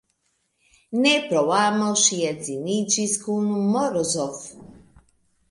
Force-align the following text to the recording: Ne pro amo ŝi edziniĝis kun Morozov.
Ne 1.03 1.11
pro 1.25 1.43
amo 1.65 1.89
ŝi 2.05 2.17
edziniĝis 2.31 3.15
kun 3.27 3.53
Morozov. 3.77 4.43